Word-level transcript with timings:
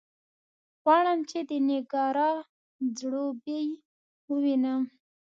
غواړم 0.81 1.19
چې 1.29 1.39
د 1.49 1.51
نېګارا 1.67 2.31
ځړوبی 2.97 3.65
ووینم. 4.29 4.81